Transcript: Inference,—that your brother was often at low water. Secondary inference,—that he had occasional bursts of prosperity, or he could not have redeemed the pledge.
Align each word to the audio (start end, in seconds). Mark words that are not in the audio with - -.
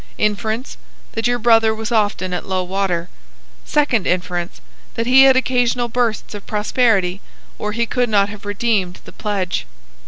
Inference,—that 0.17 1.27
your 1.27 1.37
brother 1.37 1.75
was 1.75 1.91
often 1.91 2.33
at 2.33 2.47
low 2.47 2.63
water. 2.63 3.07
Secondary 3.65 4.11
inference,—that 4.15 5.05
he 5.05 5.25
had 5.25 5.35
occasional 5.35 5.89
bursts 5.89 6.33
of 6.33 6.47
prosperity, 6.47 7.21
or 7.59 7.71
he 7.71 7.85
could 7.85 8.09
not 8.09 8.27
have 8.27 8.43
redeemed 8.43 8.99
the 9.05 9.11
pledge. 9.11 9.67